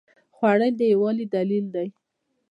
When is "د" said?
0.77-0.81